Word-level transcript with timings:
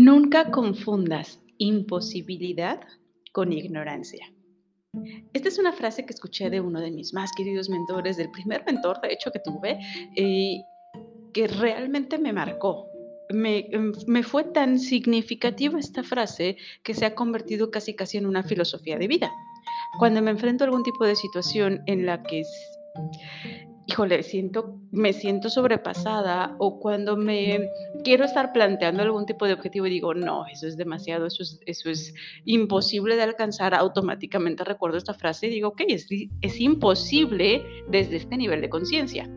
Nunca 0.00 0.50
confundas 0.50 1.42
imposibilidad 1.58 2.80
con 3.32 3.52
ignorancia. 3.52 4.32
Esta 5.34 5.48
es 5.48 5.58
una 5.58 5.74
frase 5.74 6.06
que 6.06 6.14
escuché 6.14 6.48
de 6.48 6.58
uno 6.58 6.80
de 6.80 6.90
mis 6.90 7.12
más 7.12 7.30
queridos 7.36 7.68
mentores, 7.68 8.16
del 8.16 8.30
primer 8.30 8.64
mentor, 8.64 8.98
de 9.02 9.12
hecho, 9.12 9.30
que 9.30 9.40
tuve, 9.40 9.78
y 10.16 10.64
que 11.34 11.48
realmente 11.48 12.16
me 12.16 12.32
marcó. 12.32 12.88
Me, 13.28 13.68
me, 14.06 14.22
fue 14.22 14.44
tan 14.44 14.78
significativa 14.78 15.78
esta 15.78 16.02
frase 16.02 16.56
que 16.82 16.94
se 16.94 17.04
ha 17.04 17.14
convertido 17.14 17.70
casi 17.70 17.94
casi 17.94 18.16
en 18.16 18.24
una 18.24 18.42
filosofía 18.42 18.96
de 18.96 19.06
vida. 19.06 19.30
Cuando 19.98 20.22
me 20.22 20.30
enfrento 20.30 20.64
a 20.64 20.68
algún 20.68 20.82
tipo 20.82 21.04
de 21.04 21.14
situación 21.14 21.82
en 21.84 22.06
la 22.06 22.22
que 22.22 22.42
híjole, 23.90 24.22
siento, 24.22 24.78
me 24.92 25.12
siento 25.12 25.50
sobrepasada 25.50 26.54
o 26.58 26.78
cuando 26.78 27.16
me 27.16 27.68
quiero 28.04 28.24
estar 28.24 28.52
planteando 28.52 29.02
algún 29.02 29.26
tipo 29.26 29.46
de 29.46 29.52
objetivo 29.52 29.86
y 29.86 29.90
digo, 29.90 30.14
no, 30.14 30.46
eso 30.46 30.68
es 30.68 30.76
demasiado, 30.76 31.26
eso 31.26 31.42
es, 31.42 31.60
eso 31.66 31.90
es 31.90 32.14
imposible 32.44 33.16
de 33.16 33.22
alcanzar, 33.22 33.74
automáticamente 33.74 34.62
recuerdo 34.62 34.96
esta 34.96 35.12
frase 35.12 35.48
y 35.48 35.50
digo, 35.50 35.70
ok, 35.70 35.82
es, 35.88 36.06
es 36.40 36.60
imposible 36.60 37.64
desde 37.88 38.16
este 38.16 38.36
nivel 38.36 38.60
de 38.60 38.70
conciencia. 38.70 39.28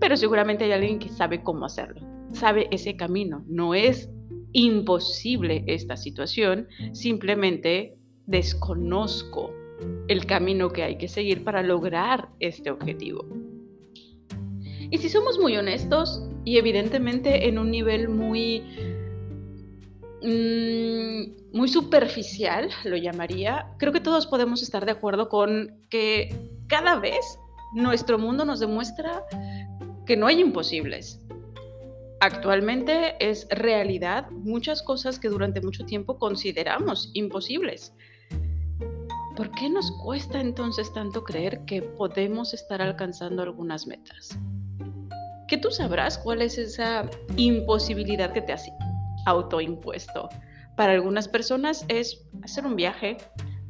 Pero 0.00 0.16
seguramente 0.16 0.64
hay 0.64 0.72
alguien 0.72 0.98
que 0.98 1.10
sabe 1.10 1.42
cómo 1.42 1.66
hacerlo, 1.66 2.00
sabe 2.32 2.68
ese 2.70 2.96
camino, 2.96 3.44
no 3.46 3.74
es 3.74 4.08
imposible 4.52 5.64
esta 5.66 5.98
situación, 5.98 6.66
simplemente 6.92 7.98
desconozco 8.24 9.52
el 10.08 10.24
camino 10.24 10.72
que 10.72 10.82
hay 10.82 10.96
que 10.96 11.08
seguir 11.08 11.44
para 11.44 11.62
lograr 11.62 12.30
este 12.40 12.70
objetivo. 12.70 13.26
Y 14.90 14.98
si 14.98 15.08
somos 15.08 15.38
muy 15.38 15.56
honestos, 15.56 16.22
y 16.44 16.58
evidentemente 16.58 17.48
en 17.48 17.58
un 17.58 17.70
nivel 17.70 18.08
muy, 18.08 18.62
mm, 20.22 21.56
muy 21.56 21.68
superficial, 21.68 22.70
lo 22.84 22.96
llamaría, 22.96 23.66
creo 23.78 23.92
que 23.92 24.00
todos 24.00 24.26
podemos 24.26 24.62
estar 24.62 24.86
de 24.86 24.92
acuerdo 24.92 25.28
con 25.28 25.80
que 25.90 26.34
cada 26.68 27.00
vez 27.00 27.38
nuestro 27.74 28.16
mundo 28.18 28.44
nos 28.44 28.60
demuestra 28.60 29.24
que 30.06 30.16
no 30.16 30.28
hay 30.28 30.40
imposibles. 30.40 31.20
Actualmente 32.20 33.16
es 33.18 33.46
realidad 33.50 34.30
muchas 34.30 34.82
cosas 34.82 35.18
que 35.18 35.28
durante 35.28 35.60
mucho 35.60 35.84
tiempo 35.84 36.18
consideramos 36.18 37.10
imposibles. 37.12 37.92
¿Por 39.36 39.50
qué 39.50 39.68
nos 39.68 39.90
cuesta 40.02 40.40
entonces 40.40 40.92
tanto 40.94 41.24
creer 41.24 41.64
que 41.66 41.82
podemos 41.82 42.54
estar 42.54 42.80
alcanzando 42.80 43.42
algunas 43.42 43.86
metas? 43.86 44.38
Que 45.48 45.58
tú 45.58 45.70
sabrás 45.70 46.18
cuál 46.18 46.42
es 46.42 46.58
esa 46.58 47.08
imposibilidad 47.36 48.32
que 48.32 48.42
te 48.42 48.52
has 48.52 48.68
autoimpuesto. 49.26 50.28
Para 50.76 50.92
algunas 50.92 51.28
personas 51.28 51.84
es 51.88 52.26
hacer 52.42 52.66
un 52.66 52.76
viaje, 52.76 53.16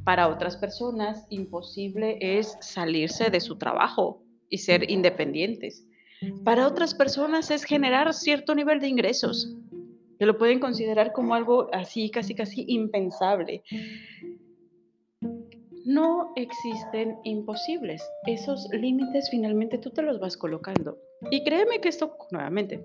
para 0.04 0.28
otras 0.28 0.56
personas 0.56 1.26
imposible 1.30 2.18
es 2.20 2.56
salirse 2.60 3.30
de 3.30 3.40
su 3.40 3.58
trabajo 3.58 4.22
y 4.48 4.58
ser 4.58 4.90
independientes. 4.90 5.86
Para 6.44 6.66
otras 6.66 6.94
personas 6.94 7.50
es 7.50 7.64
generar 7.64 8.12
cierto 8.14 8.54
nivel 8.54 8.80
de 8.80 8.88
ingresos, 8.88 9.54
que 10.18 10.26
lo 10.26 10.38
pueden 10.38 10.60
considerar 10.60 11.12
como 11.12 11.34
algo 11.34 11.68
así, 11.72 12.10
casi, 12.10 12.34
casi 12.34 12.64
impensable. 12.68 13.62
No 15.84 16.32
existen 16.36 17.16
imposibles. 17.24 18.02
Esos 18.26 18.68
límites 18.72 19.28
finalmente 19.30 19.78
tú 19.78 19.90
te 19.90 20.02
los 20.02 20.18
vas 20.18 20.36
colocando. 20.36 20.98
Y 21.30 21.44
créeme 21.44 21.80
que 21.80 21.88
esto, 21.88 22.16
nuevamente, 22.30 22.84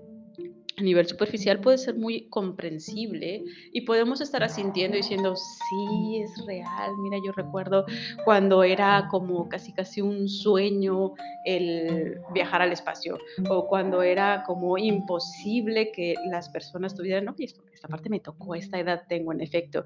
a 0.78 0.82
nivel 0.82 1.06
superficial 1.06 1.60
puede 1.60 1.78
ser 1.78 1.96
muy 1.96 2.28
comprensible 2.28 3.44
y 3.72 3.82
podemos 3.82 4.20
estar 4.20 4.42
asintiendo 4.42 4.96
diciendo, 4.96 5.34
sí, 5.36 6.22
es 6.22 6.46
real. 6.46 6.92
Mira, 6.98 7.18
yo 7.24 7.32
recuerdo 7.32 7.84
cuando 8.24 8.62
era 8.62 9.08
como 9.10 9.48
casi 9.48 9.72
casi 9.72 10.00
un 10.00 10.28
sueño 10.28 11.12
el 11.44 12.18
viajar 12.32 12.62
al 12.62 12.72
espacio 12.72 13.18
o 13.50 13.68
cuando 13.68 14.02
era 14.02 14.44
como 14.46 14.78
imposible 14.78 15.92
que 15.92 16.14
las 16.30 16.48
personas 16.48 16.94
tuvieran, 16.94 17.26
no, 17.26 17.34
esta 17.38 17.88
parte 17.88 18.08
me 18.08 18.20
tocó, 18.20 18.54
esta 18.54 18.78
edad 18.78 19.02
tengo 19.08 19.32
en 19.32 19.40
efecto. 19.40 19.84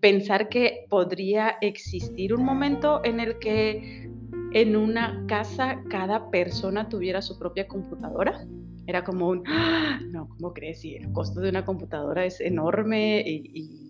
Pensar 0.00 0.48
que 0.48 0.86
podría 0.88 1.58
existir 1.60 2.34
un 2.34 2.44
momento 2.44 3.00
en 3.04 3.20
el 3.20 3.38
que 3.38 4.10
en 4.54 4.76
una 4.76 5.24
casa 5.26 5.82
cada 5.90 6.30
persona 6.30 6.88
tuviera 6.88 7.20
su 7.20 7.38
propia 7.38 7.66
computadora. 7.66 8.46
Era 8.86 9.02
como 9.02 9.28
un, 9.28 9.42
¡Ah! 9.46 9.98
no, 10.10 10.28
¿cómo 10.28 10.54
crees? 10.54 10.80
Si 10.80 10.94
el 10.94 11.12
costo 11.12 11.40
de 11.40 11.50
una 11.50 11.64
computadora 11.64 12.24
es 12.24 12.40
enorme 12.40 13.22
y, 13.26 13.82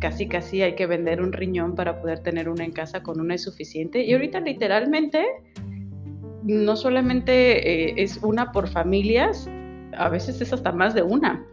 casi 0.00 0.26
casi 0.26 0.62
hay 0.62 0.74
que 0.74 0.86
vender 0.86 1.20
un 1.20 1.32
riñón 1.32 1.74
para 1.74 2.00
poder 2.00 2.20
tener 2.20 2.48
una 2.48 2.64
en 2.64 2.72
casa, 2.72 3.02
con 3.02 3.20
una 3.20 3.36
es 3.36 3.42
suficiente. 3.42 4.02
Y 4.02 4.12
ahorita 4.12 4.40
literalmente 4.40 5.24
no 6.42 6.74
solamente 6.74 7.90
eh, 7.90 7.94
es 7.98 8.18
una 8.22 8.50
por 8.50 8.68
familias, 8.68 9.48
a 9.96 10.08
veces 10.08 10.40
es 10.40 10.52
hasta 10.52 10.72
más 10.72 10.94
de 10.94 11.02
una. 11.02 11.44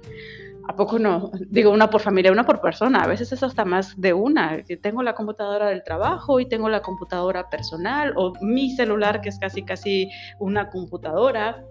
¿A 0.67 0.75
poco 0.75 0.99
no? 0.99 1.31
Digo, 1.47 1.71
una 1.71 1.89
por 1.89 2.01
familia, 2.01 2.31
una 2.31 2.45
por 2.45 2.59
persona. 2.59 3.03
A 3.03 3.07
veces 3.07 3.31
es 3.31 3.41
hasta 3.41 3.63
más 3.63 3.99
de 3.99 4.13
una. 4.13 4.63
Tengo 4.81 5.01
la 5.01 5.15
computadora 5.15 5.69
del 5.69 5.83
trabajo 5.83 6.39
y 6.39 6.47
tengo 6.47 6.67
la 6.67 6.81
computadora 6.81 7.49
personal 7.49 8.13
o 8.17 8.33
mi 8.41 8.71
celular 8.75 9.21
que 9.21 9.29
es 9.29 9.39
casi 9.39 9.63
casi 9.63 10.09
una 10.39 10.69
computadora 10.69 11.63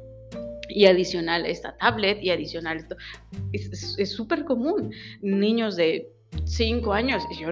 y 0.68 0.86
adicional 0.86 1.46
esta 1.46 1.76
tablet 1.76 2.22
y 2.22 2.30
adicional 2.30 2.78
esto. 2.78 2.96
Es 3.52 4.12
súper 4.12 4.44
común. 4.44 4.92
Niños 5.20 5.76
de 5.76 6.15
cinco 6.44 6.92
años, 6.92 7.22
yo, 7.38 7.50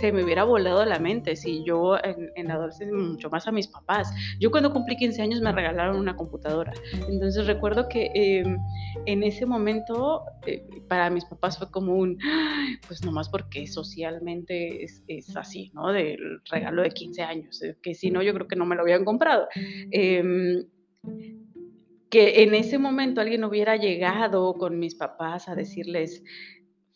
se 0.00 0.12
me 0.12 0.24
hubiera 0.24 0.44
volado 0.44 0.84
la 0.84 0.98
mente 0.98 1.36
si 1.36 1.64
yo 1.64 1.96
en, 2.02 2.30
en, 2.36 2.50
adolescencia, 2.50 2.96
mucho 2.96 3.30
más 3.30 3.46
a 3.46 3.52
mis 3.52 3.68
papás. 3.68 4.12
Yo 4.40 4.50
cuando 4.50 4.72
cumplí 4.72 4.96
15 4.96 5.22
años 5.22 5.40
me 5.40 5.52
regalaron 5.52 5.96
una 5.96 6.16
computadora. 6.16 6.72
Entonces 7.08 7.46
recuerdo 7.46 7.88
que 7.88 8.10
em, 8.14 8.58
en 9.06 9.22
ese 9.22 9.46
momento 9.46 10.22
eh, 10.46 10.66
para 10.88 11.10
mis 11.10 11.24
papás 11.24 11.58
fue 11.58 11.70
como 11.70 11.94
un, 11.94 12.18
pues 12.86 13.04
nomás 13.04 13.28
porque 13.28 13.66
socialmente 13.66 14.84
es, 14.84 15.02
así, 15.36 15.70
¿no? 15.74 15.92
Del 15.92 16.40
regalo 16.50 16.82
de 16.82 16.90
15 16.90 17.22
años, 17.22 17.62
eh, 17.62 17.76
que 17.82 17.94
si 17.94 18.10
no 18.10 18.22
yo 18.22 18.32
creo 18.34 18.48
que 18.48 18.56
no 18.56 18.66
me 18.66 18.76
lo 18.76 18.82
habían 18.82 19.04
comprado. 19.04 19.48
Eh, 19.92 20.64
que 22.10 22.42
en 22.42 22.54
ese 22.54 22.78
momento 22.78 23.20
alguien 23.20 23.44
hubiera 23.44 23.76
llegado 23.76 24.54
con 24.54 24.78
mis 24.78 24.94
papás 24.94 25.48
a 25.48 25.54
decirles, 25.54 26.22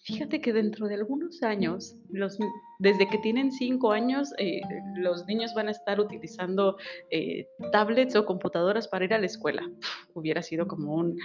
Fíjate 0.05 0.41
que 0.41 0.53
dentro 0.53 0.89
de 0.89 0.97
algunos 0.97 1.45
años, 1.45 1.95
los, 2.11 2.37
desde 2.81 3.09
que 3.09 3.19
tienen 3.19 3.53
cinco 3.53 3.93
años, 3.93 4.31
eh, 4.37 4.61
los 4.97 5.25
niños 5.27 5.55
van 5.55 5.69
a 5.69 5.71
estar 5.71 6.01
utilizando 6.01 6.77
eh, 7.11 7.47
tablets 7.71 8.17
o 8.17 8.27
computadoras 8.27 8.89
para 8.89 9.05
ir 9.05 9.15
a 9.15 9.21
la 9.21 9.27
escuela. 9.27 9.63
hubiera 10.15 10.43
sido 10.43 10.67
como 10.67 10.97
un, 10.97 11.17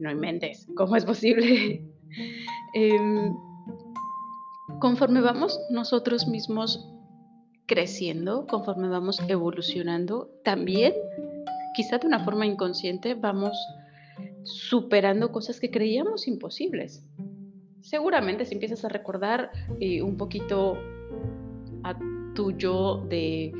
no 0.00 0.10
inventes, 0.10 0.66
¿cómo 0.76 0.96
es 0.96 1.04
posible? 1.04 1.84
Em, 2.74 3.32
conforme 4.80 5.20
vamos 5.20 5.60
nosotros 5.70 6.26
mismos 6.26 6.92
creciendo, 7.66 8.46
conforme 8.48 8.88
vamos 8.88 9.20
evolucionando, 9.28 10.28
también, 10.44 10.92
quizá 11.76 11.98
de 11.98 12.08
una 12.08 12.24
forma 12.24 12.46
inconsciente, 12.46 13.14
vamos 13.14 13.56
superando 14.42 15.30
cosas 15.30 15.60
que 15.60 15.70
creíamos 15.70 16.26
imposibles 16.26 17.04
seguramente 17.82 18.44
si 18.44 18.54
empiezas 18.54 18.84
a 18.84 18.88
recordar 18.88 19.50
eh, 19.80 20.02
un 20.02 20.16
poquito 20.16 20.78
a 21.82 21.96
tu 22.34 22.52
yo 22.52 23.04
de 23.08 23.52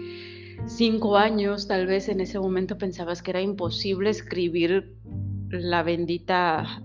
cinco 0.66 1.16
años, 1.16 1.66
tal 1.66 1.86
vez 1.86 2.08
en 2.08 2.20
ese 2.20 2.38
momento 2.38 2.78
pensabas 2.78 3.22
que 3.22 3.30
era 3.30 3.40
imposible 3.40 4.10
escribir 4.10 4.94
la 5.48 5.82
bendita 5.82 6.82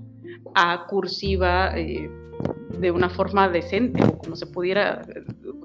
A 0.56 0.86
cursiva 0.88 1.78
eh, 1.78 2.10
de 2.80 2.92
una 2.92 3.10
forma 3.10 3.50
decente 3.50 4.04
o 4.04 4.18
como 4.18 4.36
se 4.36 4.48
pudiera, 4.48 5.02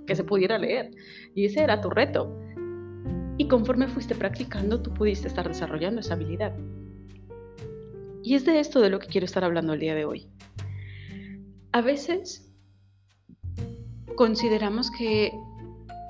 que 0.06 0.17
se 0.17 0.25
pudiera 0.25 0.59
leer. 0.59 0.91
Y 1.35 1.47
ese 1.47 1.62
era 1.62 1.81
tu 1.81 1.91
reto. 1.91 2.37
Y 3.39 3.49
conforme 3.49 3.89
fuiste 3.89 4.15
practicando, 4.15 4.83
tú 4.83 4.93
pudiste 4.93 5.29
estar 5.29 5.49
desarrollando 5.49 6.00
esa 6.00 6.15
habilidad. 6.15 6.55
Y 8.23 8.35
es 8.35 8.44
de 8.44 8.61
esto 8.61 8.81
de 8.81 8.91
lo 8.91 8.99
que 8.99 9.06
quiero 9.06 9.25
estar 9.25 9.44
hablando 9.44 9.73
el 9.73 9.81
día 9.81 9.94
de 9.94 10.05
hoy. 10.05 10.29
A 11.72 11.81
veces 11.82 12.52
consideramos 14.17 14.90
que 14.90 15.32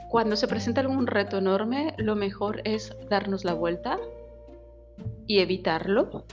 cuando 0.08 0.34
se 0.36 0.48
presenta 0.48 0.80
algún 0.80 1.06
reto 1.06 1.38
enorme, 1.38 1.94
lo 1.98 2.16
mejor 2.16 2.62
es 2.64 2.96
darnos 3.10 3.44
la 3.44 3.54
vuelta 3.54 3.98
y 5.26 5.40
evitarlo. 5.40 6.24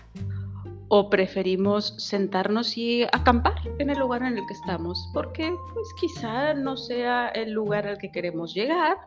O 0.90 1.10
preferimos 1.10 1.94
sentarnos 1.98 2.78
y 2.78 3.04
acampar 3.04 3.56
en 3.80 3.90
el 3.90 4.00
lugar 4.00 4.24
en 4.24 4.38
el 4.38 4.48
que 4.48 4.54
estamos, 4.54 5.10
porque 5.14 5.54
pues 5.74 5.88
quizá 6.00 6.54
no 6.54 6.78
sea 6.78 7.28
el 7.30 7.52
lugar 7.52 7.86
al 7.86 7.98
que 7.98 8.10
queremos 8.10 8.54
llegar, 8.54 8.98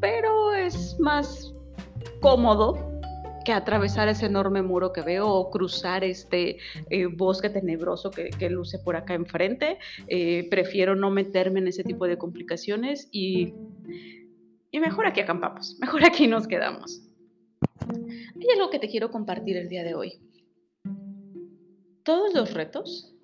pero 0.00 0.54
es 0.54 0.98
más 0.98 1.54
cómodo 2.20 2.85
que 3.46 3.52
atravesar 3.52 4.08
ese 4.08 4.26
enorme 4.26 4.60
muro 4.60 4.92
que 4.92 5.02
veo 5.02 5.28
o 5.28 5.50
cruzar 5.52 6.02
este 6.02 6.58
eh, 6.90 7.06
bosque 7.06 7.48
tenebroso 7.48 8.10
que, 8.10 8.50
luce 8.50 8.80
por 8.80 8.96
acá 8.96 9.14
enfrente. 9.14 9.78
Eh, 10.08 10.48
prefiero 10.50 10.96
no 10.96 11.10
meterme 11.10 11.60
en 11.60 11.68
ese 11.68 11.84
tipo 11.84 12.08
de 12.08 12.18
complicaciones 12.18 13.08
y, 13.12 13.54
y 14.72 14.80
mejor 14.80 15.06
aquí 15.06 15.20
acampamos, 15.20 15.76
mejor 15.80 16.04
aquí 16.04 16.26
nos 16.26 16.48
quedamos. 16.48 17.02
Hay 17.88 18.48
algo 18.52 18.68
que 18.68 18.80
te 18.80 18.88
quiero 18.88 19.12
compartir 19.12 19.56
el 19.56 19.68
día 19.68 19.84
de 19.84 19.94
hoy. 19.94 20.20
Todos 22.02 22.34
los 22.34 22.52
retos 22.52 23.14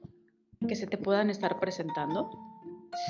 que 0.68 0.76
se 0.76 0.86
te 0.86 0.98
puedan 0.98 1.30
estar 1.30 1.58
presentando, 1.58 2.30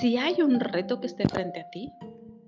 si 0.01 0.17
hay 0.17 0.41
un 0.41 0.61
reto 0.61 0.99
que 0.99 1.09
esté 1.09 1.29
frente 1.29 1.61
a 1.61 1.69
ti, 1.69 1.93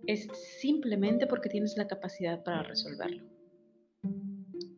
es 0.07 0.27
simplemente 0.59 1.27
porque 1.27 1.51
tienes 1.51 1.77
la 1.77 1.87
capacidad 1.87 2.43
para 2.43 2.63
resolverlo. 2.63 3.34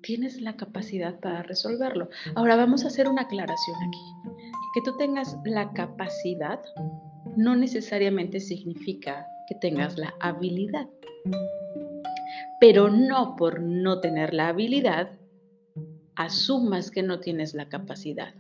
Tienes 0.07 0.41
la 0.41 0.57
capacidad 0.57 1.19
para 1.19 1.43
resolverlo. 1.43 2.09
Ahora 2.37 2.55
vamos 2.55 2.85
a 2.85 2.87
hacer 2.87 3.09
una 3.09 3.23
aclaración 3.23 3.77
aquí. 3.89 4.31
Que 4.73 4.81
tú 4.83 4.97
tengas 4.97 5.37
la 5.45 5.73
capacidad 5.73 6.61
no 7.37 7.57
necesariamente 7.57 8.39
significa 8.39 9.27
que 9.49 9.57
tengas 9.57 9.99
la 9.99 10.15
habilidad. 10.21 10.87
Pero 12.61 12.89
no 12.89 13.35
por 13.37 13.61
no 13.61 14.01
tener 14.01 14.33
la 14.33 14.49
habilidad, 14.49 15.11
asumas 16.15 16.93
que 16.93 17.03
no 17.03 17.19
tienes 17.19 17.55
la 17.55 17.69
capacidad. 17.69 18.33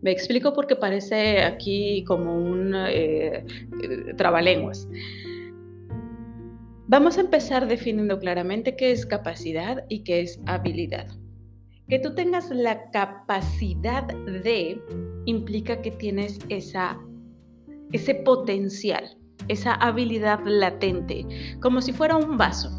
Me 0.00 0.12
explico 0.12 0.54
porque 0.54 0.74
parece 0.74 1.42
aquí 1.42 2.02
como 2.04 2.34
un 2.34 2.74
eh, 2.74 3.44
eh, 3.82 4.14
trabalenguas. 4.16 4.88
Vamos 6.90 7.18
a 7.18 7.20
empezar 7.20 7.68
definiendo 7.68 8.18
claramente 8.18 8.74
qué 8.74 8.90
es 8.90 9.06
capacidad 9.06 9.84
y 9.88 10.02
qué 10.02 10.22
es 10.22 10.40
habilidad. 10.46 11.06
Que 11.88 12.00
tú 12.00 12.16
tengas 12.16 12.50
la 12.50 12.90
capacidad 12.90 14.08
de 14.08 14.82
implica 15.24 15.82
que 15.82 15.92
tienes 15.92 16.40
esa, 16.48 16.98
ese 17.92 18.16
potencial, 18.16 19.16
esa 19.46 19.74
habilidad 19.74 20.40
latente, 20.44 21.24
como 21.62 21.80
si 21.80 21.92
fuera 21.92 22.16
un 22.16 22.36
vaso, 22.36 22.70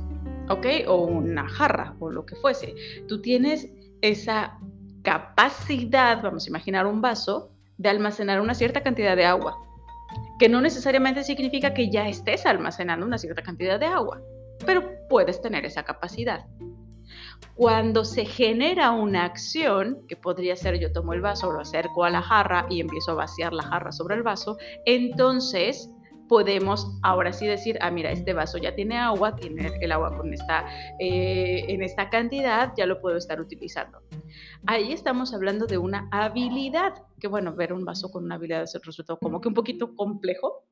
¿ok? 0.49 0.67
O 0.89 1.05
una 1.05 1.47
jarra 1.47 1.95
o 2.01 2.11
lo 2.11 2.25
que 2.25 2.35
fuese. 2.35 2.75
Tú 3.07 3.21
tienes 3.21 3.71
esa 4.01 4.59
capacidad, 5.03 6.21
vamos 6.21 6.47
a 6.47 6.49
imaginar 6.49 6.85
un 6.85 6.99
vaso, 6.99 7.53
de 7.77 7.87
almacenar 7.87 8.41
una 8.41 8.55
cierta 8.55 8.83
cantidad 8.83 9.15
de 9.15 9.23
agua 9.23 9.70
que 10.41 10.49
no 10.49 10.59
necesariamente 10.59 11.23
significa 11.23 11.71
que 11.71 11.91
ya 11.91 12.07
estés 12.07 12.47
almacenando 12.47 13.05
una 13.05 13.19
cierta 13.19 13.43
cantidad 13.43 13.79
de 13.79 13.85
agua, 13.85 14.23
pero 14.65 15.07
puedes 15.07 15.39
tener 15.39 15.65
esa 15.65 15.83
capacidad. 15.83 16.47
Cuando 17.53 18.03
se 18.03 18.25
genera 18.25 18.89
una 18.89 19.23
acción, 19.23 19.99
que 20.07 20.15
podría 20.15 20.55
ser 20.55 20.79
yo 20.79 20.91
tomo 20.91 21.13
el 21.13 21.21
vaso, 21.21 21.51
lo 21.51 21.59
acerco 21.59 22.05
a 22.05 22.09
la 22.09 22.23
jarra 22.23 22.65
y 22.71 22.81
empiezo 22.81 23.11
a 23.11 23.15
vaciar 23.15 23.53
la 23.53 23.61
jarra 23.61 23.91
sobre 23.91 24.15
el 24.15 24.23
vaso, 24.23 24.57
entonces 24.87 25.91
podemos 26.31 26.87
ahora 27.01 27.33
sí 27.33 27.45
decir, 27.45 27.77
ah, 27.81 27.91
mira, 27.91 28.09
este 28.09 28.31
vaso 28.31 28.57
ya 28.57 28.73
tiene 28.73 28.97
agua, 28.97 29.35
tiene 29.35 29.69
el 29.81 29.91
agua 29.91 30.15
con 30.15 30.33
esta, 30.33 30.65
eh, 30.97 31.65
en 31.67 31.83
esta 31.83 32.09
cantidad, 32.09 32.71
ya 32.77 32.85
lo 32.85 33.01
puedo 33.01 33.17
estar 33.17 33.41
utilizando. 33.41 34.01
Ahí 34.65 34.93
estamos 34.93 35.33
hablando 35.33 35.65
de 35.65 35.77
una 35.77 36.07
habilidad, 36.09 36.93
que 37.19 37.27
bueno, 37.27 37.53
ver 37.53 37.73
un 37.73 37.83
vaso 37.83 38.09
con 38.11 38.23
una 38.23 38.35
habilidad 38.35 38.63
es 38.63 38.73
el 38.75 38.81
resultado 38.81 39.19
como 39.19 39.41
que 39.41 39.49
un 39.49 39.53
poquito 39.53 39.93
complejo, 39.93 40.63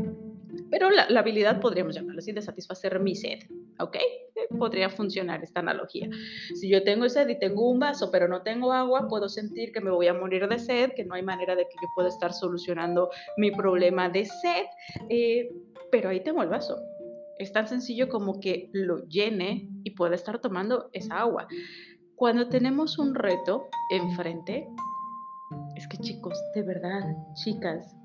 pero 0.70 0.90
la, 0.90 1.04
habilidad 1.20 1.60
podríamos 1.60 1.96
llamarlo 1.96 2.20
así 2.20 2.32
de 2.32 2.42
satisfacer 2.42 3.00
mi 3.00 3.16
sed, 3.16 3.40
¿ok? 3.80 3.96
Eh, 3.96 4.56
podría 4.58 4.90
funcionar 4.90 5.44
esta 5.44 5.60
analogía. 5.60 6.10
Si 6.56 6.70
yo 6.70 6.84
tengo 6.84 7.08
sed 7.10 7.28
y 7.30 7.40
tengo 7.40 7.70
un 7.70 7.80
vaso, 7.80 8.12
pero 8.12 8.28
no 8.28 8.42
tengo 8.42 8.72
agua, 8.72 9.08
puedo 9.08 9.30
sentir 9.30 9.72
que 9.72 9.82
me 9.82 9.92
voy 9.92 10.08
a 10.08 10.14
morir 10.14 10.48
de 10.48 10.60
sed, 10.60 10.92
que 10.96 11.06
no 11.06 11.16
hay 11.16 11.24
manera 11.24 11.56
de 11.56 11.64
que 11.64 11.76
yo 11.82 11.88
pueda 11.96 12.10
estar 12.10 12.34
solucionando 12.34 13.10
mi 13.38 13.52
problema 13.52 14.10
de 14.10 14.26
sed, 14.26 14.66
eh, 15.10 15.52
pero 15.92 16.10
ahí 16.10 16.22
tengo 16.22 16.42
el 16.44 16.50
vaso. 16.50 16.78
Es 17.38 17.54
tan 17.54 17.68
sencillo 17.68 18.10
como 18.10 18.40
que 18.40 18.70
lo 18.74 19.08
llene 19.08 19.70
y 19.84 19.92
pueda 19.92 20.16
estar 20.16 20.40
tomando 20.40 20.90
esa 20.94 21.20
agua. 21.20 21.48
Cuando 22.16 22.50
tenemos 22.50 23.00
un 23.00 23.16
reto 23.16 23.70
enfrente, 23.90 24.68
es 25.76 25.88
que 25.88 25.98
chicos, 25.98 26.38
de 26.54 26.64
verdad, 26.64 27.16
chicas, 27.34 27.96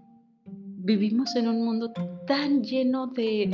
vivimos 0.84 1.34
en 1.34 1.48
un 1.48 1.64
mundo 1.64 1.92
tan 2.26 2.62
lleno 2.62 3.06
de, 3.06 3.50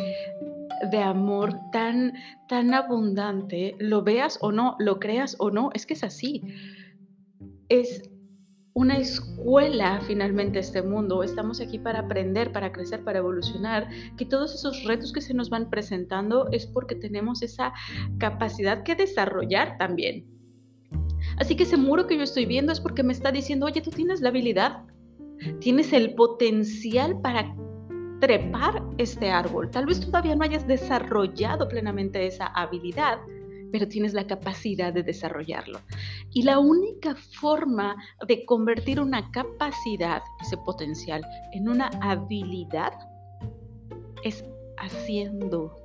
amor, 1.02 1.54
tan, 1.72 2.12
tan 2.48 2.74
abundante, 2.74 3.76
lo 3.78 4.02
veas 4.02 4.38
o 4.40 4.50
no, 4.50 4.76
lo 4.80 4.98
creas 4.98 5.36
o 5.38 5.50
no, 5.50 5.70
es 5.72 5.86
que 5.86 5.94
es 5.94 6.02
así. 6.02 6.42
Es 7.68 8.02
una 8.74 8.98
escuela 8.98 10.00
finalmente 10.06 10.58
este 10.58 10.82
mundo. 10.82 11.22
Estamos 11.22 11.60
aquí 11.60 11.78
para 11.78 12.00
aprender, 12.00 12.50
para 12.50 12.72
crecer, 12.72 13.04
para 13.04 13.20
evolucionar. 13.20 13.88
Que 14.16 14.24
todos 14.24 14.52
esos 14.52 14.82
retos 14.84 15.12
que 15.12 15.20
se 15.20 15.32
nos 15.32 15.50
van 15.50 15.70
presentando 15.70 16.48
es 16.50 16.66
porque 16.66 16.96
tenemos 16.96 17.42
esa 17.42 17.72
capacidad 18.18 18.82
que 18.82 18.96
desarrollar 18.96 19.78
también. 19.78 20.26
Así 21.36 21.54
que 21.54 21.62
ese 21.62 21.76
muro 21.76 22.08
que 22.08 22.16
yo 22.16 22.24
estoy 22.24 22.44
viendo 22.44 22.72
es 22.72 22.80
porque 22.80 23.04
me 23.04 23.12
está 23.12 23.30
diciendo, 23.30 23.66
oye, 23.66 23.82
tú 23.82 23.90
tienes 23.90 24.20
la 24.20 24.30
habilidad, 24.30 24.84
tienes 25.60 25.92
el 25.92 26.14
potencial 26.14 27.20
para 27.20 27.54
trepar 28.20 28.82
este 28.98 29.30
árbol. 29.30 29.70
Tal 29.70 29.86
vez 29.86 30.00
todavía 30.00 30.36
no 30.36 30.44
hayas 30.44 30.66
desarrollado 30.66 31.68
plenamente 31.68 32.26
esa 32.26 32.46
habilidad, 32.48 33.18
pero 33.72 33.88
tienes 33.88 34.12
la 34.12 34.26
capacidad 34.26 34.92
de 34.92 35.02
desarrollarlo. 35.02 35.80
Y 36.32 36.42
la 36.42 36.58
única 36.58 37.14
forma 37.14 37.96
de 38.26 38.44
convertir 38.44 39.00
una 39.00 39.30
capacidad, 39.30 40.22
ese 40.42 40.56
potencial, 40.58 41.24
en 41.52 41.68
una 41.68 41.88
habilidad 42.02 42.92
es 44.22 44.44
haciendo. 44.78 45.76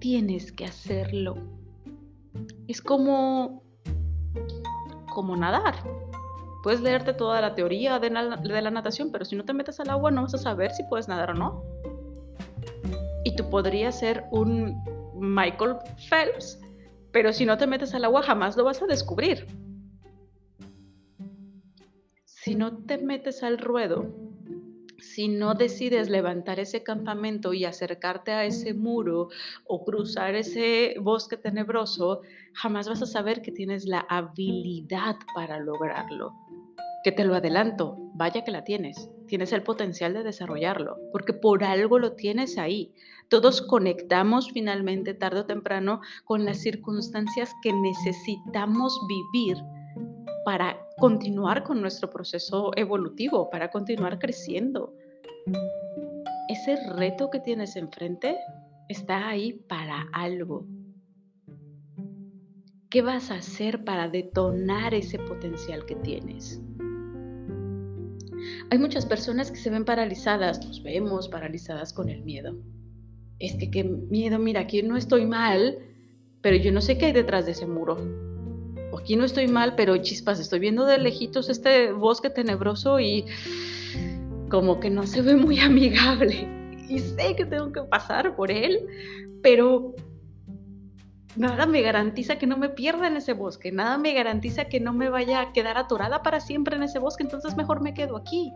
Tienes 0.00 0.50
que 0.52 0.64
hacerlo. 0.64 1.36
Es 2.66 2.80
como 2.82 3.62
como 5.14 5.36
nadar. 5.36 5.76
Puedes 6.64 6.80
leerte 6.80 7.12
toda 7.12 7.42
la 7.42 7.54
teoría 7.54 7.98
de 7.98 8.08
la, 8.08 8.70
natación, 8.70 9.12
pero 9.12 9.26
si 9.26 9.36
no 9.36 9.44
te 9.44 9.52
metes 9.52 9.80
al 9.80 9.90
agua 9.90 10.10
no 10.10 10.22
vas 10.22 10.32
a 10.32 10.38
saber 10.38 10.70
si 10.70 10.82
puedes 10.84 11.08
nadar 11.08 11.32
o 11.32 11.34
no. 11.34 11.62
Y 13.22 13.36
tú 13.36 13.50
podrías 13.50 13.98
ser 13.98 14.24
un 14.30 14.82
Michael 15.14 15.76
Phelps, 16.08 16.58
pero 17.12 17.34
si 17.34 17.44
no 17.44 17.58
te 17.58 17.66
metes 17.66 17.92
al 17.94 18.06
agua 18.06 18.22
jamás 18.22 18.56
lo 18.56 18.64
vas 18.64 18.80
a 18.80 18.86
descubrir. 18.86 19.46
Si 22.24 22.54
no 22.54 22.78
te 22.78 22.96
metes 22.96 23.42
al 23.42 23.58
ruedo, 23.58 24.06
si 24.98 25.28
no 25.28 25.52
decides 25.52 26.08
levantar 26.08 26.60
ese 26.60 26.82
campamento 26.82 27.52
y 27.52 27.66
acercarte 27.66 28.32
a 28.32 28.46
ese 28.46 28.72
muro 28.72 29.28
o 29.66 29.84
cruzar 29.84 30.34
ese 30.34 30.94
bosque 30.98 31.36
tenebroso, 31.36 32.22
jamás 32.54 32.88
vas 32.88 33.02
a 33.02 33.06
saber 33.06 33.42
que 33.42 33.52
tienes 33.52 33.84
la 33.84 34.06
habilidad 34.08 35.16
para 35.34 35.60
lograrlo 35.60 36.32
que 37.04 37.12
te 37.12 37.24
lo 37.24 37.34
adelanto, 37.34 37.98
vaya 38.14 38.42
que 38.44 38.50
la 38.50 38.64
tienes, 38.64 39.10
tienes 39.28 39.52
el 39.52 39.62
potencial 39.62 40.14
de 40.14 40.22
desarrollarlo, 40.22 40.96
porque 41.12 41.34
por 41.34 41.62
algo 41.62 41.98
lo 41.98 42.14
tienes 42.14 42.56
ahí. 42.56 42.94
Todos 43.28 43.60
conectamos 43.60 44.50
finalmente 44.50 45.12
tarde 45.12 45.40
o 45.40 45.46
temprano 45.46 46.00
con 46.24 46.46
las 46.46 46.58
circunstancias 46.58 47.52
que 47.62 47.74
necesitamos 47.74 48.98
vivir 49.06 49.58
para 50.46 50.78
continuar 50.96 51.62
con 51.62 51.82
nuestro 51.82 52.08
proceso 52.08 52.70
evolutivo, 52.74 53.50
para 53.50 53.70
continuar 53.70 54.18
creciendo. 54.18 54.94
Ese 56.48 56.76
reto 56.94 57.28
que 57.28 57.40
tienes 57.40 57.76
enfrente 57.76 58.38
está 58.88 59.28
ahí 59.28 59.52
para 59.68 60.08
algo. 60.12 60.66
¿Qué 62.88 63.02
vas 63.02 63.30
a 63.30 63.36
hacer 63.36 63.84
para 63.84 64.08
detonar 64.08 64.94
ese 64.94 65.18
potencial 65.18 65.84
que 65.84 65.96
tienes? 65.96 66.62
Hay 68.70 68.78
muchas 68.78 69.06
personas 69.06 69.50
que 69.50 69.58
se 69.58 69.70
ven 69.70 69.84
paralizadas, 69.84 70.64
nos 70.64 70.82
vemos 70.82 71.28
paralizadas 71.28 71.92
con 71.92 72.08
el 72.08 72.22
miedo. 72.22 72.56
Es 73.38 73.54
que 73.56 73.70
qué 73.70 73.84
miedo, 73.84 74.38
mira, 74.38 74.60
aquí 74.60 74.82
no 74.82 74.96
estoy 74.96 75.26
mal, 75.26 75.78
pero 76.40 76.56
yo 76.56 76.72
no 76.72 76.80
sé 76.80 76.98
qué 76.98 77.06
hay 77.06 77.12
detrás 77.12 77.46
de 77.46 77.52
ese 77.52 77.66
muro. 77.66 77.96
O 78.92 78.98
aquí 78.98 79.16
no 79.16 79.24
estoy 79.24 79.48
mal, 79.48 79.74
pero 79.76 79.96
chispas, 79.96 80.40
estoy 80.40 80.60
viendo 80.60 80.86
de 80.86 80.98
lejitos 80.98 81.48
este 81.48 81.92
bosque 81.92 82.30
tenebroso 82.30 83.00
y 83.00 83.24
como 84.48 84.78
que 84.78 84.90
no 84.90 85.06
se 85.06 85.22
ve 85.22 85.36
muy 85.36 85.58
amigable. 85.60 86.48
Y 86.88 86.98
sé 86.98 87.34
que 87.36 87.46
tengo 87.46 87.72
que 87.72 87.82
pasar 87.82 88.36
por 88.36 88.50
él, 88.50 88.86
pero 89.42 89.94
nada 91.36 91.66
me 91.66 91.82
garantiza 91.82 92.36
que 92.36 92.46
no 92.46 92.56
me 92.56 92.68
pierda 92.68 93.06
en 93.06 93.16
ese 93.16 93.32
bosque, 93.32 93.72
nada 93.72 93.98
me 93.98 94.12
garantiza 94.12 94.66
que 94.66 94.80
no 94.80 94.92
me 94.92 95.08
vaya 95.08 95.40
a 95.40 95.52
quedar 95.52 95.78
atorada 95.78 96.22
para 96.22 96.40
siempre 96.40 96.76
en 96.76 96.82
ese 96.82 96.98
bosque, 96.98 97.22
entonces 97.22 97.56
mejor 97.56 97.80
me 97.80 97.94
quedo 97.94 98.16
aquí. 98.16 98.52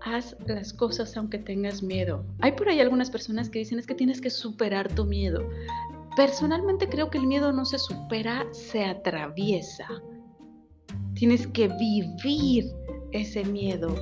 Haz 0.00 0.36
las 0.46 0.72
cosas 0.72 1.16
aunque 1.16 1.38
tengas 1.38 1.82
miedo. 1.82 2.24
Hay 2.40 2.52
por 2.52 2.68
ahí 2.68 2.80
algunas 2.80 3.10
personas 3.10 3.50
que 3.50 3.58
dicen 3.58 3.78
es 3.78 3.86
que 3.86 3.94
tienes 3.94 4.20
que 4.20 4.30
superar 4.30 4.92
tu 4.92 5.04
miedo. 5.04 5.48
Personalmente 6.16 6.88
creo 6.88 7.10
que 7.10 7.18
el 7.18 7.26
miedo 7.26 7.52
no 7.52 7.64
se 7.64 7.78
supera, 7.78 8.46
se 8.52 8.84
atraviesa. 8.84 9.88
Tienes 11.14 11.46
que 11.48 11.68
vivir 11.68 12.72
ese 13.10 13.44
miedo 13.44 13.94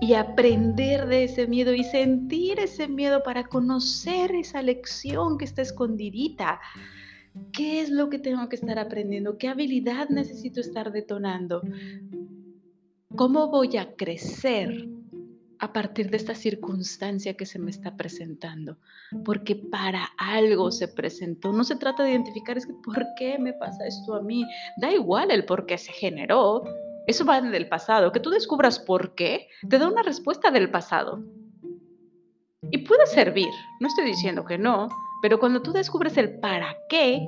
y 0.00 0.14
aprender 0.14 1.06
de 1.06 1.24
ese 1.24 1.46
miedo 1.46 1.74
y 1.74 1.84
sentir 1.84 2.60
ese 2.60 2.88
miedo 2.88 3.22
para 3.22 3.44
conocer 3.44 4.34
esa 4.34 4.62
lección 4.62 5.38
que 5.38 5.44
está 5.44 5.62
escondidita. 5.62 6.60
¿Qué 7.52 7.80
es 7.80 7.90
lo 7.90 8.08
que 8.08 8.18
tengo 8.18 8.48
que 8.48 8.56
estar 8.56 8.78
aprendiendo? 8.78 9.38
¿Qué 9.38 9.48
habilidad 9.48 10.08
necesito 10.08 10.60
estar 10.60 10.92
detonando? 10.92 11.62
¿Cómo 13.16 13.48
voy 13.48 13.76
a 13.76 13.94
crecer 13.96 14.88
a 15.60 15.72
partir 15.72 16.10
de 16.10 16.16
esta 16.16 16.34
circunstancia 16.34 17.34
que 17.34 17.46
se 17.46 17.58
me 17.58 17.70
está 17.70 17.96
presentando? 17.96 18.78
Porque 19.24 19.56
para 19.56 20.08
algo 20.16 20.70
se 20.70 20.88
presentó. 20.88 21.52
No 21.52 21.64
se 21.64 21.76
trata 21.76 22.04
de 22.04 22.10
identificar, 22.10 22.56
es 22.56 22.66
que, 22.66 22.74
¿por 22.74 23.04
qué 23.16 23.38
me 23.38 23.52
pasa 23.52 23.86
esto 23.86 24.14
a 24.14 24.22
mí? 24.22 24.44
Da 24.76 24.92
igual 24.92 25.30
el 25.30 25.44
por 25.44 25.66
qué 25.66 25.78
se 25.78 25.92
generó, 25.92 26.64
eso 27.08 27.24
va 27.24 27.40
del 27.40 27.68
pasado. 27.68 28.12
Que 28.12 28.20
tú 28.20 28.28
descubras 28.28 28.78
por 28.78 29.14
qué 29.14 29.48
te 29.68 29.78
da 29.78 29.88
una 29.88 30.02
respuesta 30.02 30.50
del 30.50 30.70
pasado. 30.70 31.24
Y 32.70 32.78
puede 32.78 33.06
servir, 33.06 33.48
no 33.80 33.88
estoy 33.88 34.04
diciendo 34.04 34.44
que 34.44 34.58
no, 34.58 34.88
pero 35.22 35.40
cuando 35.40 35.62
tú 35.62 35.72
descubres 35.72 36.18
el 36.18 36.38
para 36.38 36.76
qué, 36.90 37.26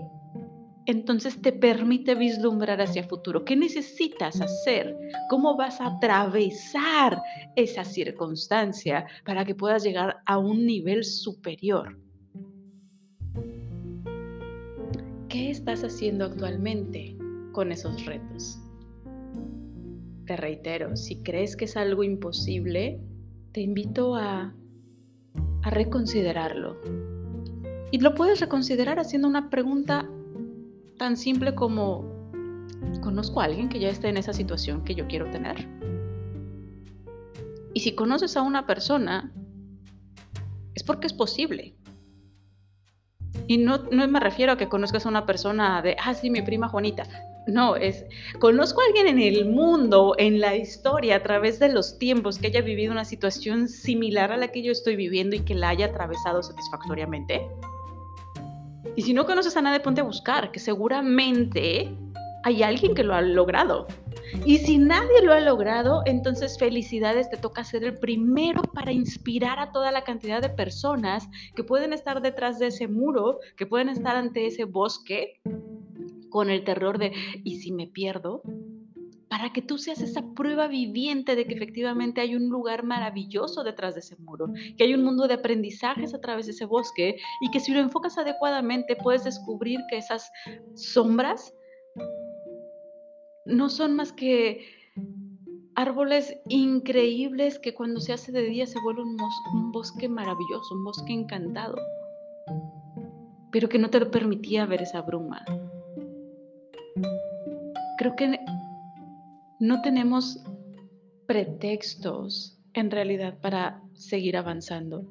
entonces 0.84 1.40
te 1.40 1.52
permite 1.52 2.14
vislumbrar 2.14 2.82
hacia 2.82 3.00
el 3.00 3.08
futuro. 3.08 3.42
¿Qué 3.42 3.56
necesitas 3.56 4.42
hacer? 4.42 4.94
¿Cómo 5.30 5.56
vas 5.56 5.80
a 5.80 5.86
atravesar 5.86 7.22
esa 7.56 7.82
circunstancia 7.82 9.06
para 9.24 9.46
que 9.46 9.54
puedas 9.54 9.82
llegar 9.82 10.18
a 10.26 10.36
un 10.36 10.66
nivel 10.66 11.04
superior? 11.04 11.98
¿Qué 15.30 15.50
estás 15.50 15.84
haciendo 15.84 16.26
actualmente 16.26 17.16
con 17.52 17.72
esos 17.72 18.04
retos? 18.04 18.60
Te 20.30 20.36
reitero, 20.36 20.96
si 20.96 21.24
crees 21.24 21.56
que 21.56 21.64
es 21.64 21.76
algo 21.76 22.04
imposible, 22.04 23.00
te 23.50 23.62
invito 23.62 24.14
a, 24.14 24.54
a 25.64 25.70
reconsiderarlo. 25.70 26.80
Y 27.90 27.98
lo 27.98 28.14
puedes 28.14 28.38
reconsiderar 28.38 29.00
haciendo 29.00 29.26
una 29.26 29.50
pregunta 29.50 30.08
tan 30.98 31.16
simple 31.16 31.56
como, 31.56 32.04
¿conozco 33.02 33.40
a 33.40 33.46
alguien 33.46 33.68
que 33.68 33.80
ya 33.80 33.88
esté 33.88 34.08
en 34.08 34.18
esa 34.18 34.32
situación 34.32 34.84
que 34.84 34.94
yo 34.94 35.08
quiero 35.08 35.28
tener? 35.32 35.66
Y 37.74 37.80
si 37.80 37.96
conoces 37.96 38.36
a 38.36 38.42
una 38.42 38.68
persona, 38.68 39.32
es 40.76 40.84
porque 40.84 41.08
es 41.08 41.12
posible. 41.12 41.74
Y 43.48 43.58
no, 43.58 43.78
no 43.78 44.06
me 44.06 44.20
refiero 44.20 44.52
a 44.52 44.56
que 44.56 44.68
conozcas 44.68 45.06
a 45.06 45.08
una 45.08 45.26
persona 45.26 45.82
de, 45.82 45.96
ah, 46.00 46.14
sí, 46.14 46.30
mi 46.30 46.40
prima 46.42 46.68
Juanita. 46.68 47.02
No, 47.46 47.74
es, 47.74 48.04
conozco 48.38 48.80
a 48.80 48.84
alguien 48.84 49.06
en 49.06 49.18
el 49.18 49.46
mundo, 49.46 50.14
en 50.18 50.40
la 50.40 50.56
historia, 50.56 51.16
a 51.16 51.22
través 51.22 51.58
de 51.58 51.72
los 51.72 51.98
tiempos, 51.98 52.38
que 52.38 52.48
haya 52.48 52.60
vivido 52.60 52.92
una 52.92 53.04
situación 53.04 53.68
similar 53.68 54.30
a 54.30 54.36
la 54.36 54.48
que 54.48 54.62
yo 54.62 54.72
estoy 54.72 54.94
viviendo 54.96 55.36
y 55.36 55.40
que 55.40 55.54
la 55.54 55.70
haya 55.70 55.86
atravesado 55.86 56.42
satisfactoriamente. 56.42 57.48
Y 58.96 59.02
si 59.02 59.14
no 59.14 59.24
conoces 59.24 59.56
a 59.56 59.62
nadie, 59.62 59.80
ponte 59.80 60.00
a 60.00 60.04
buscar, 60.04 60.52
que 60.52 60.60
seguramente 60.60 61.90
hay 62.42 62.62
alguien 62.62 62.94
que 62.94 63.04
lo 63.04 63.14
ha 63.14 63.22
logrado. 63.22 63.86
Y 64.44 64.58
si 64.58 64.78
nadie 64.78 65.22
lo 65.22 65.32
ha 65.32 65.40
logrado, 65.40 66.02
entonces 66.06 66.58
felicidades, 66.58 67.30
te 67.30 67.36
toca 67.36 67.64
ser 67.64 67.84
el 67.84 67.98
primero 67.98 68.62
para 68.62 68.92
inspirar 68.92 69.58
a 69.58 69.72
toda 69.72 69.90
la 69.90 70.04
cantidad 70.04 70.40
de 70.40 70.50
personas 70.50 71.28
que 71.56 71.64
pueden 71.64 71.92
estar 71.92 72.22
detrás 72.22 72.58
de 72.58 72.68
ese 72.68 72.86
muro, 72.86 73.40
que 73.56 73.66
pueden 73.66 73.88
estar 73.88 74.16
ante 74.16 74.46
ese 74.46 74.64
bosque 74.64 75.40
con 76.30 76.50
el 76.50 76.64
terror 76.64 76.98
de, 76.98 77.12
¿y 77.44 77.56
si 77.56 77.72
me 77.72 77.86
pierdo? 77.86 78.42
Para 79.28 79.52
que 79.52 79.62
tú 79.62 79.78
seas 79.78 80.00
esa 80.00 80.22
prueba 80.34 80.66
viviente 80.66 81.36
de 81.36 81.46
que 81.46 81.54
efectivamente 81.54 82.20
hay 82.20 82.34
un 82.34 82.48
lugar 82.48 82.82
maravilloso 82.82 83.62
detrás 83.62 83.94
de 83.94 84.00
ese 84.00 84.16
muro, 84.16 84.48
que 84.76 84.84
hay 84.84 84.94
un 84.94 85.04
mundo 85.04 85.28
de 85.28 85.34
aprendizajes 85.34 86.14
a 86.14 86.20
través 86.20 86.46
de 86.46 86.52
ese 86.52 86.64
bosque 86.64 87.16
y 87.40 87.50
que 87.50 87.60
si 87.60 87.72
lo 87.72 87.80
enfocas 87.80 88.18
adecuadamente 88.18 88.96
puedes 88.96 89.24
descubrir 89.24 89.80
que 89.88 89.98
esas 89.98 90.30
sombras 90.74 91.54
no 93.44 93.68
son 93.68 93.96
más 93.96 94.12
que 94.12 94.64
árboles 95.74 96.36
increíbles 96.48 97.58
que 97.58 97.74
cuando 97.74 98.00
se 98.00 98.12
hace 98.12 98.32
de 98.32 98.42
día 98.42 98.66
se 98.66 98.80
vuelve 98.80 99.02
un, 99.02 99.16
un, 99.54 99.72
bosque 99.72 100.08
maravilloso, 100.08 100.74
un 100.74 100.84
bosque 100.84 101.12
encantado, 101.12 101.76
pero 103.50 103.68
que 103.68 103.78
no 103.78 103.90
te 103.90 104.00
lo 104.00 104.10
permitía 104.10 104.66
ver 104.66 104.82
esa 104.82 105.02
bruma, 105.02 105.44
creo 108.00 108.16
que 108.16 108.40
no 109.58 109.82
tenemos 109.82 110.42
pretextos 111.26 112.58
en 112.72 112.90
realidad 112.90 113.38
para 113.42 113.82
seguir 113.92 114.38
avanzando. 114.38 115.04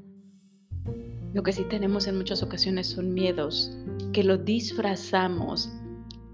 Lo 1.35 1.43
que 1.43 1.53
sí 1.53 1.65
tenemos 1.69 2.07
en 2.07 2.17
muchas 2.17 2.41
ocasiones 2.41 2.87
son 2.87 3.13
miedos 3.13 3.77
que 4.11 4.23
lo 4.23 4.39
disfrazamos 4.39 5.71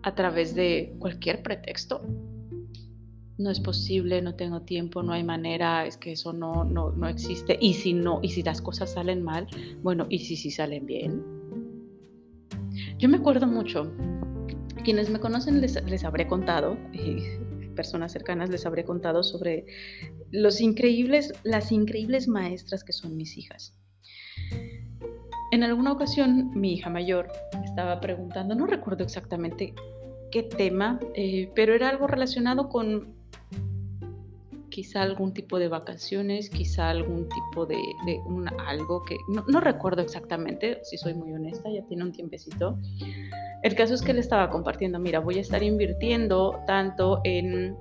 a 0.04 0.16
través 0.16 0.56
de 0.56 0.96
cualquier 0.98 1.44
pretexto. 1.44 2.02
No 3.38 3.52
es 3.52 3.60
posible, 3.60 4.22
no 4.22 4.36
tengo 4.36 4.62
tiempo, 4.62 5.04
no 5.04 5.12
hay 5.12 5.26
manera, 5.26 5.86
es 5.86 5.98
que 5.98 6.14
eso 6.14 6.32
no, 6.32 6.64
no, 6.64 6.92
no 6.92 7.10
existe. 7.10 7.58
Y 7.60 7.74
si 7.74 7.92
no, 7.92 8.22
y 8.24 8.30
si 8.30 8.44
las 8.44 8.62
cosas 8.62 8.94
salen 8.94 9.22
mal, 9.24 9.46
bueno, 9.84 10.08
y 10.10 10.20
si 10.20 10.38
sí 10.38 10.52
salen 10.52 10.86
bien. 10.86 11.22
Yo 12.98 13.10
me 13.10 13.18
acuerdo 13.18 13.46
mucho 13.46 13.92
quienes 14.86 15.10
me 15.10 15.20
conocen 15.20 15.60
les, 15.60 16.04
habré 16.06 16.28
contado, 16.28 16.78
personas 17.76 18.14
cercanas 18.14 18.50
les 18.50 18.66
habré 18.66 18.86
contado 18.86 19.24
sobre 19.24 19.66
los 20.32 20.62
increíbles, 20.62 21.34
las 21.44 21.72
increíbles 21.72 22.28
maestras 22.28 22.84
que 22.84 22.94
son 22.94 23.18
mis 23.18 23.38
hijas. 23.38 23.78
En 25.52 25.64
alguna 25.64 25.92
ocasión 25.92 26.52
mi 26.54 26.74
hija 26.74 26.90
mayor 26.90 27.28
estaba 27.66 28.00
preguntando, 28.00 28.56
no 28.56 28.68
recuerdo 28.68 29.04
exactamente 29.04 29.74
qué 30.32 30.44
tema, 30.44 31.00
eh, 31.16 31.50
pero 31.56 31.74
era 31.74 31.90
algo 31.90 32.08
relacionado 32.08 32.70
con 32.70 33.16
quizá 34.70 35.02
algún 35.02 35.34
tipo 35.34 35.58
de 35.58 35.70
vacaciones, 35.70 36.50
quizá 36.50 36.90
algún 36.90 37.30
tipo 37.30 37.66
de, 37.66 37.78
algo 38.68 39.04
que 39.04 39.16
no, 39.30 39.60
recuerdo 39.62 40.02
exactamente, 40.02 40.80
si 40.84 40.98
soy 40.98 41.14
muy 41.14 41.32
honesta, 41.32 41.70
ya 41.70 41.82
tiene 41.88 42.04
un 42.04 42.12
tiempecito, 42.12 42.78
el 43.66 43.74
caso 43.74 43.96
es 43.96 44.04
que 44.04 44.14
le 44.14 44.20
estaba 44.20 44.52
compartiendo, 44.52 45.00
mira, 45.00 45.20
voy 45.20 45.40
a 45.40 45.42
estar 45.42 45.64
invirtiendo 45.64 46.62
tanto 46.68 47.20
en, 47.24 47.76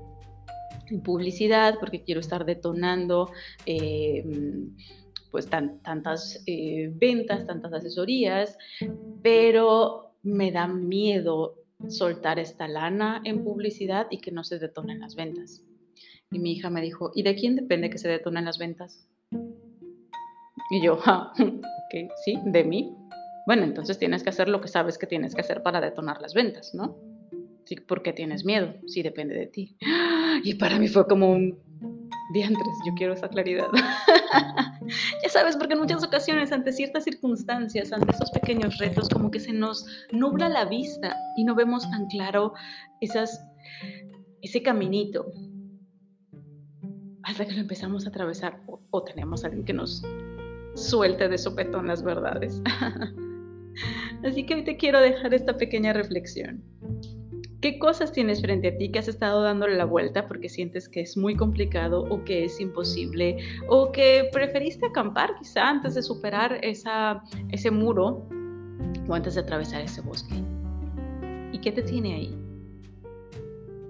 publicidad 1.02 1.78
porque 1.78 2.02
quiero 2.02 2.20
estar 2.20 2.46
detonando 2.46 3.30
em, 3.66 4.74
pues 5.30 5.46
tantas 5.48 6.42
eh, 6.46 6.90
ventas, 6.94 7.46
tantas 7.46 7.72
asesorías, 7.74 8.56
pero 9.22 10.14
me 10.22 10.52
da 10.52 10.68
miedo 10.68 11.56
soltar 11.88 12.38
esta 12.38 12.66
lana 12.66 13.20
en 13.24 13.44
publicidad 13.44 14.06
y 14.10 14.20
que 14.20 14.30
no 14.30 14.42
se 14.42 14.58
detonen 14.58 15.00
las 15.00 15.16
ventas. 15.16 15.64
Y 16.30 16.38
mi 16.38 16.52
hija 16.52 16.70
me 16.70 16.80
dijo, 16.80 17.12
¿y 17.14 17.24
de 17.24 17.34
quién 17.34 17.56
depende 17.56 17.90
que 17.90 17.98
se 17.98 18.08
detonen 18.08 18.46
las 18.46 18.56
ventas? 18.56 19.06
Y 20.70 20.82
yo, 20.82 20.98
ah, 21.04 21.30
ok, 21.38 22.10
sí, 22.24 22.38
de 22.46 22.64
mí. 22.64 23.03
Bueno, 23.46 23.64
entonces 23.64 23.98
tienes 23.98 24.22
que 24.22 24.30
hacer 24.30 24.48
lo 24.48 24.60
que 24.60 24.68
sabes 24.68 24.98
que 24.98 25.06
tienes 25.06 25.34
que 25.34 25.42
hacer 25.42 25.62
para 25.62 25.80
detonar 25.80 26.20
las 26.20 26.34
ventas, 26.34 26.74
¿no? 26.74 26.96
Sí, 27.64 27.76
¿Por 27.76 28.02
qué 28.02 28.12
tienes 28.12 28.44
miedo? 28.44 28.74
Sí, 28.86 29.02
depende 29.02 29.34
de 29.34 29.46
ti. 29.46 29.76
Y 30.42 30.54
para 30.54 30.78
mí 30.78 30.88
fue 30.88 31.06
como 31.06 31.30
un 31.30 31.58
diantres, 32.32 32.74
yo 32.86 32.92
quiero 32.94 33.14
esa 33.14 33.28
claridad. 33.28 33.68
ya 35.22 35.28
sabes, 35.28 35.56
porque 35.56 35.74
en 35.74 35.80
muchas 35.80 36.02
ocasiones, 36.04 36.52
ante 36.52 36.72
ciertas 36.72 37.04
circunstancias, 37.04 37.92
ante 37.92 38.12
esos 38.12 38.30
pequeños 38.30 38.78
retos, 38.78 39.08
como 39.08 39.30
que 39.30 39.40
se 39.40 39.52
nos 39.52 39.86
nubla 40.10 40.48
la 40.48 40.64
vista 40.64 41.16
y 41.36 41.44
no 41.44 41.54
vemos 41.54 41.88
tan 41.90 42.06
claro 42.06 42.54
esas, 43.00 43.42
ese 44.42 44.62
caminito. 44.62 45.26
Hasta 47.22 47.46
que 47.46 47.52
lo 47.52 47.60
empezamos 47.60 48.04
a 48.04 48.10
atravesar 48.10 48.60
o, 48.66 48.80
o 48.90 49.02
tenemos 49.02 49.44
a 49.44 49.46
alguien 49.46 49.64
que 49.64 49.72
nos 49.72 50.02
suelte 50.74 51.28
de 51.28 51.38
sopetón 51.38 51.86
las 51.86 52.02
verdades. 52.02 52.60
Así 54.24 54.46
que 54.46 54.54
hoy 54.54 54.64
te 54.64 54.76
quiero 54.76 55.00
dejar 55.00 55.34
esta 55.34 55.56
pequeña 55.56 55.92
reflexión. 55.92 56.62
¿Qué 57.60 57.78
cosas 57.78 58.12
tienes 58.12 58.42
frente 58.42 58.68
a 58.68 58.76
ti 58.76 58.90
que 58.90 58.98
has 58.98 59.08
estado 59.08 59.42
dándole 59.42 59.74
la 59.76 59.86
vuelta 59.86 60.28
porque 60.28 60.50
sientes 60.50 60.86
que 60.86 61.00
es 61.00 61.16
muy 61.16 61.34
complicado 61.34 62.02
o 62.10 62.22
que 62.22 62.44
es 62.44 62.60
imposible 62.60 63.38
o 63.68 63.90
que 63.90 64.28
preferiste 64.30 64.84
acampar 64.84 65.34
quizá 65.38 65.70
antes 65.70 65.94
de 65.94 66.02
superar 66.02 66.60
ese 66.62 67.70
muro 67.70 68.28
o 69.08 69.14
antes 69.14 69.34
de 69.34 69.40
atravesar 69.40 69.80
ese 69.80 70.02
bosque? 70.02 70.34
¿Y 71.52 71.58
qué 71.60 71.72
te 71.72 71.80
tiene 71.80 72.14
ahí? 72.14 72.38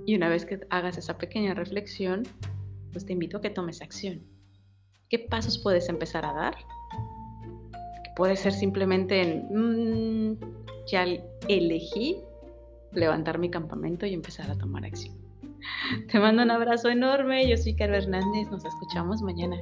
Y 0.07 0.15
una 0.15 0.29
vez 0.29 0.45
que 0.45 0.61
hagas 0.71 0.97
esa 0.97 1.19
pequeña 1.19 1.55
reflexión, 1.55 2.23
pues 2.93 3.05
te 3.05 3.13
invito 3.13 3.39
a 3.39 3.41
que 3.41 3.51
tomes 3.51 3.83
acción. 3.83 4.23
¿Qué 5.09 5.19
pasos 5.19 5.59
puedes 5.59 5.89
empezar 5.89 6.25
a 6.25 6.33
dar 6.33 6.55
puede 8.17 8.37
ser 8.37 8.53
simplemente 8.53 9.21
en, 9.21 10.33
mm, 10.33 10.39
que 10.89 11.23
elegí 11.49 12.17
levantar 12.93 13.39
mi 13.39 13.51
campamento 13.51 14.07
y 14.07 14.15
empezar 14.15 14.51
a 14.51 14.57
tomar 14.57 14.85
acción. 14.85 15.17
Te 16.11 16.19
mando 16.19 16.43
un 16.43 16.51
abrazo 16.51 16.89
enorme. 16.89 17.49
Yo 17.49 17.57
soy 17.57 17.75
Carla 17.75 17.99
Hernández. 17.99 18.51
Nos 18.51 18.65
escuchamos 18.65 19.23
mañana. 19.23 19.57